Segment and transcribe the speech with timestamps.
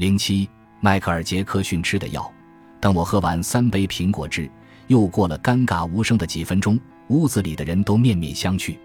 [0.00, 0.48] 零七，
[0.80, 2.32] 迈克尔·杰克逊吃的药。
[2.80, 4.50] 等我喝完三杯苹果汁，
[4.86, 8.78] 又过了尴尬无声的几分钟，屋子里的人都面面相觑。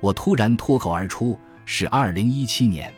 [0.00, 2.92] 我突然脱口而出：“是二零一七年。”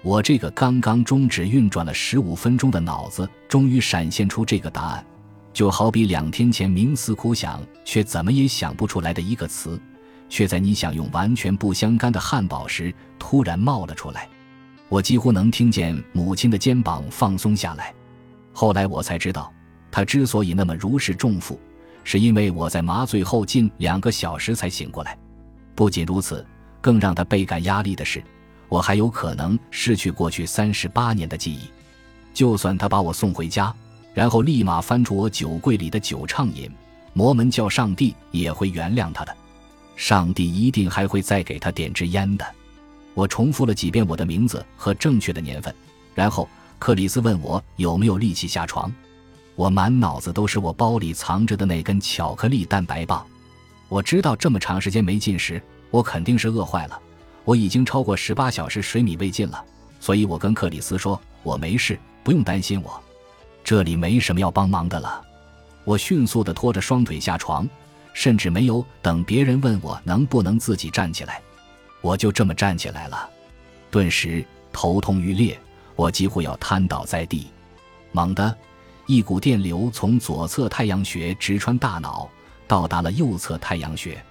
[0.00, 5.04] 我这个刚刚终止运转了十五分钟的脑子，终于闪现出这个答案，
[5.52, 9.78] 就好比两天前冥思苦想却怎么也想不出来的一个词，
[10.30, 14.26] 却在你想用完全不相干的汉堡时突然冒了出来。
[14.88, 17.92] 我几乎能听见母亲的肩膀放松下来。
[18.52, 19.52] 后来我才知道，
[19.90, 21.58] 她之所以那么如释重负，
[22.04, 25.18] 是因为我在麻醉后近两个小时才醒过来。
[25.74, 26.46] 不仅如此，
[26.80, 28.22] 更让她倍感压力的是。
[28.68, 31.68] 我还有可能失去过去三十八年的记忆，
[32.32, 33.72] 就算他把我送回家，
[34.12, 36.68] 然后立马翻出我酒柜里的酒畅饮，
[37.12, 39.36] 摩门教上帝也会原谅他的，
[39.94, 42.44] 上帝一定还会再给他点支烟的。
[43.14, 45.74] 我重复了几遍我的名字和正确的年份，
[46.14, 48.92] 然后克里斯问我有没有力气下床，
[49.54, 53.24] 我满脑子都是我包里藏着的那根巧克力蛋白棒。
[53.88, 57.00] 我知道这么长时间没进食，我肯定是饿坏了。
[57.44, 59.64] 我已经超过十八小时水米未进了，
[60.00, 63.00] 所以我跟克里斯说：“我没事，不用担心我，
[63.62, 65.22] 这里没什么要帮忙的了。”
[65.84, 67.68] 我迅速地拖着双腿下床，
[68.14, 71.42] 甚至没有等别人问我能不能自己站起来，
[72.04, 73.30] 我就这么站起来了。
[73.90, 75.58] 顿时头痛欲裂，
[75.96, 77.46] 我几乎要瘫倒在地。
[78.12, 78.54] 猛地，
[79.06, 82.28] 一股电流从左侧太阳穴直穿大脑，
[82.68, 84.22] 到达了右侧太阳穴。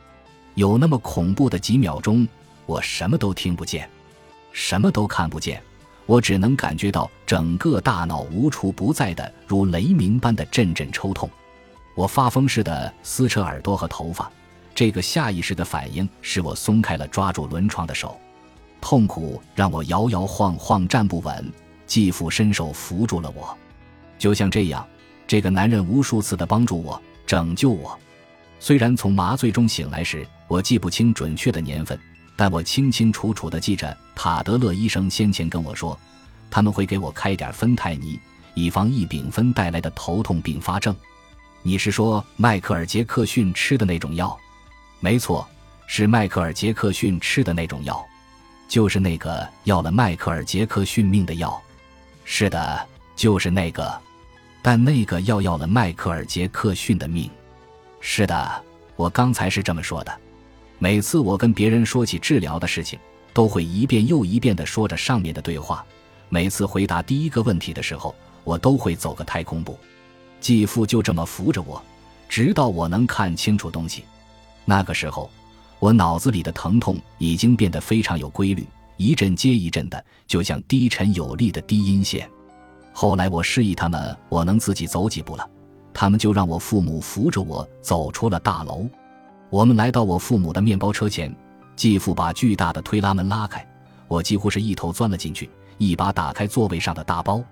[0.53, 2.27] 有那么恐怖的几秒钟。
[2.67, 3.89] 我什么都听不见，
[4.51, 5.61] 什么都看不见，
[6.05, 11.29] 我只能感觉到整个大脑无处不在的如雷鸣般的阵阵抽痛。
[11.95, 14.31] 我发疯似的撕扯耳朵和头发，
[14.75, 18.19] 这个下意识的反应使我松开了抓住轮床的手，
[18.81, 21.51] 痛苦让我摇摇晃晃站不稳。
[21.85, 23.55] 继父伸手扶住了我，
[24.17, 24.85] 就像这样，
[25.27, 27.97] 这个男人无数次的帮助我、拯救我。
[28.59, 31.99] 虽然从麻醉中醒来时，我记不清准确的年份。
[32.35, 35.95] 但我清清楚楚地记着，塔德勒医生先前跟我说，
[36.49, 38.19] 他们会给我开点芬太尼，
[38.55, 40.95] 以防异丙酚带来的头痛并发症。
[41.61, 44.35] 你是说迈克尔·杰克逊吃的那种药？
[45.03, 45.45] 没错，
[45.85, 48.01] 是迈克尔·杰克逊吃的那种药，
[48.69, 51.61] 就是那个要了迈克尔·杰克逊命的药。
[52.23, 54.01] 是的，就是那个。
[54.61, 57.29] 但那个药要了迈克尔·杰克逊的命。
[57.99, 58.63] 是的，
[58.95, 60.21] 我刚才是这么说的。
[60.79, 62.97] 每次我跟别人说起治疗的事情，
[63.33, 65.85] 都会一遍又一遍地说着上面的对话。
[66.29, 68.15] 每次回答第一个问题的时候，
[68.45, 69.77] 我都会走个太空步。
[70.39, 71.83] 继父就这么扶着我，
[72.29, 74.05] 直到我能看清楚东西。
[74.65, 75.29] 那个时候，
[75.79, 78.65] 我脑子里的疼痛已经变得非常有规律，
[78.97, 82.29] 一阵接一阵的，就像低沉有力的低音线。
[82.93, 85.49] 后来我示意他们我能自己走几步了，
[85.93, 88.87] 他们就让我父母扶着我走出了大楼。
[89.49, 91.35] 我们来到我父母的面包车前，
[91.75, 93.67] 继父把巨大的推拉门拉开，
[94.07, 97.43] 我几乎是一头钻了进去，一把打开座位上的大包。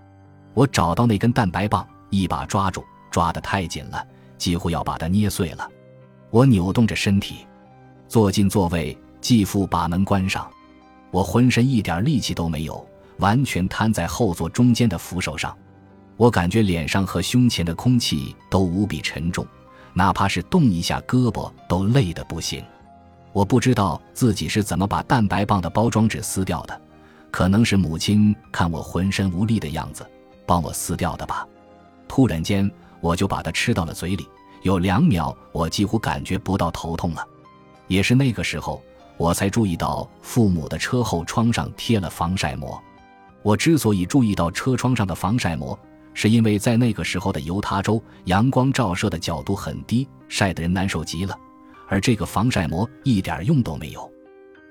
[0.54, 4.06] 我找到那根蛋白棒，一把抓住，抓得太紧了，
[4.38, 5.70] 几乎要把它捏碎了。
[6.31, 7.46] 我扭动着身体，
[8.08, 10.50] 坐进座位，继父把门关上。
[11.12, 12.84] 我浑身一点力气都没有，
[13.18, 15.56] 完全瘫在后座中间的扶手上。
[16.16, 19.46] 我感觉脸上和胸前的空气都无比沉重。
[19.94, 22.64] 哪怕是动一下胳膊都累得不行，
[23.34, 26.81] 我不知道自己是怎么把蛋白棒的包装纸撕掉的，
[27.30, 30.09] 可能是母亲看我浑身无力的样子，
[30.46, 31.46] 帮我撕掉的吧。
[32.08, 32.72] 突然间，
[33.02, 34.25] 我就把它吃到了嘴里，
[34.62, 37.28] 有两秒我几乎感觉不到头痛了。
[37.88, 38.82] 也是那个时候，
[39.18, 42.82] 我才注意到父母的车后窗上贴了防晒膜。
[43.44, 45.78] 我之所以注意到车窗上的防晒膜，
[46.14, 51.36] 是因为在那个时候的犹他州，阳光照射的角度很低，晒得人难受极了，
[51.88, 54.10] 而这个防晒膜一点用都没有。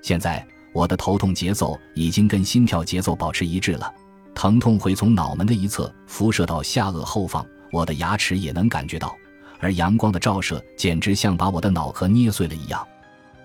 [0.01, 3.93] 现在我的头痛节奏已经跟心跳节奏保持一致了，
[4.33, 9.13] 疼痛会从脑门的一侧辐射到下颚后方，我的牙齿也能感觉到，
[9.61, 12.85] 而阳光的照射简直像把我的脑壳捏碎了一样。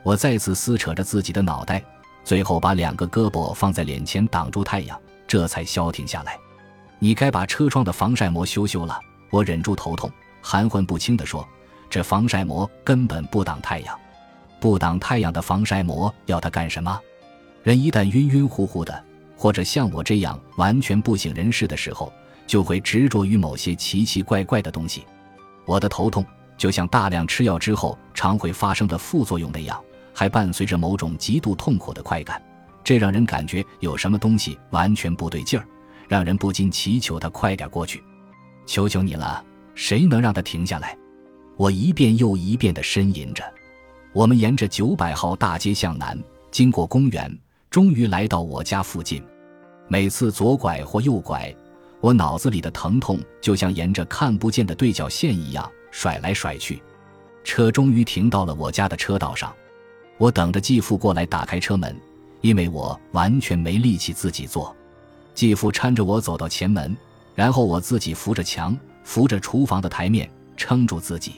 [0.02, 1.80] 我再次撕扯着自己的脑袋，
[2.24, 6.36] 最后把两个胳膊放在脸前挡住太阳，这才消停下来。
[6.98, 8.98] 你该把车窗的防晒膜修修了。
[9.30, 10.10] 我忍住头痛，
[10.40, 11.46] 含混不清地说
[11.90, 13.98] ：“这防晒膜根本不挡太阳，
[14.60, 16.98] 不挡太阳的防晒膜要它干什么？
[17.64, 19.04] 人一旦晕晕乎乎的，
[19.36, 22.10] 或者像我这样完全不省人事的时候，
[22.46, 25.04] 就会执着于某些奇奇怪怪的东西。
[25.66, 26.24] 我的头痛
[26.56, 29.78] 就像大量吃药之后常会发生的副作用那样，
[30.14, 32.40] 还伴随着某种极度痛苦的快感，
[32.82, 35.66] 这让人感觉有什么东西完全不对劲儿。”
[36.08, 38.00] 让人不禁祈求他快点过去。
[38.64, 40.96] 求求你了，谁能让他停下来？
[41.56, 43.42] 我一遍又一遍地呻吟着。
[44.12, 46.16] 我们沿着九百号大街向南，
[46.52, 47.36] 经过公园，
[47.70, 49.20] 终于来到我家附近。
[49.88, 51.52] 每次左拐或右拐，
[52.00, 56.82] 我脑子里的疼痛就像沿着看不见的对角线一样甩来甩去。
[57.44, 59.54] 车终于停到了我家的车道上，
[60.18, 61.96] 我等着继父过来打开车门，
[62.40, 64.74] 因为我完全没力气自己坐。
[65.34, 66.96] 继父搀着我走到前门，
[67.34, 71.36] 然后我自己扶着墙，扶着厨房的台面撑住自己，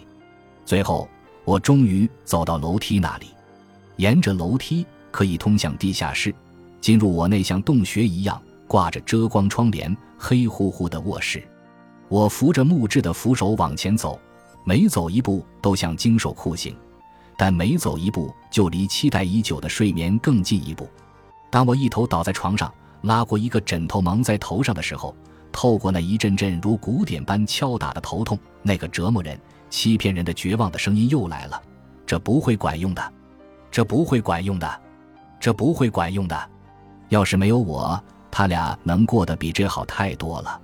[0.65, 1.09] 最后。
[1.45, 3.29] 我终于走到楼梯那里，
[3.97, 6.35] 沿着楼梯可以通向地下室，
[6.79, 11.43] 进入我那像洞穴一样挂着遮光窗帘、黑乎乎的卧室。
[12.09, 14.19] 我扶着木质的扶手往前走，
[14.65, 16.77] 每走一步都像经受酷刑，
[17.37, 20.89] 但每走一步就离期待已久的睡眠更近一步。
[21.51, 22.73] 当我一头倒在床上，
[23.03, 25.15] 拉过一个枕头蒙在头上的时候，
[25.53, 29.39] 透过那一阵阵如鼓点般敲打的头痛，那个折磨人。
[29.71, 31.63] 欺骗人的绝望的声音又来了，
[32.07, 33.13] 这不会管用的，
[33.71, 34.81] 这不会管用的，
[35.39, 36.51] 这不会管用的。
[37.11, 40.61] 要是没有我，他俩能过得比这好太多了。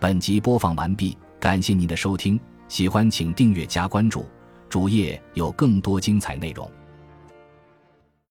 [0.00, 4.26] 本集播放完毕，感谢您的收听，喜欢请订阅加关注，
[4.68, 6.68] 主页有更多精彩内容。